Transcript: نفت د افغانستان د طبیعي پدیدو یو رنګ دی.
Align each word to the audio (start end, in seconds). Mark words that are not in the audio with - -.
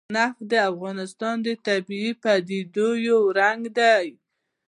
نفت 0.15 0.39
د 0.51 0.53
افغانستان 0.71 1.35
د 1.45 1.47
طبیعي 1.67 2.11
پدیدو 2.23 2.89
یو 3.07 3.19
رنګ 3.39 3.61
دی. 3.77 4.05